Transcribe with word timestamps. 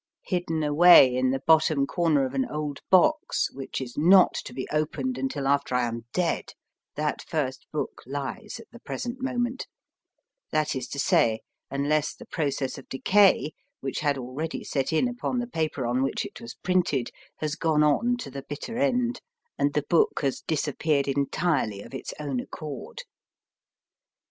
Hidden 0.25 0.63
away 0.63 1.15
in 1.15 1.29
the 1.29 1.43
bottom 1.45 1.85
corner 1.85 2.25
of 2.25 2.33
an 2.33 2.47
old 2.49 2.79
box, 2.89 3.51
which 3.53 3.79
is 3.79 3.95
not 3.99 4.33
to 4.45 4.51
be 4.51 4.67
opened 4.71 5.15
until 5.15 5.47
after 5.47 5.75
I 5.75 5.85
am 5.85 6.05
dead, 6.11 6.53
that 6.95 7.21
first 7.27 7.67
book 7.71 8.01
lies 8.07 8.59
at 8.59 8.65
the 8.71 8.79
present 8.79 9.21
moment; 9.21 9.67
that 10.49 10.75
is 10.75 10.87
to 10.87 10.97
say, 10.99 11.41
unless 11.69 12.15
the 12.15 12.25
process 12.25 12.79
of 12.79 12.89
decay, 12.89 13.53
which 13.79 13.99
had 13.99 14.17
already 14.17 14.63
set 14.63 14.91
in 14.91 15.07
upon 15.07 15.37
the 15.37 15.45
paper 15.45 15.85
on 15.85 16.01
which 16.01 16.25
it 16.25 16.41
was 16.41 16.55
printed, 16.55 17.11
has 17.37 17.53
gone 17.53 17.83
on 17.83 18.17
to 18.21 18.31
the 18.31 18.41
bitter 18.41 18.79
end, 18.79 19.21
and 19.59 19.75
the 19.75 19.85
book 19.87 20.21
has 20.23 20.41
dis 20.41 20.67
appeared 20.67 21.07
entirely 21.07 21.79
of 21.83 21.93
its 21.93 22.11
own 22.19 22.39
accord. 22.39 23.03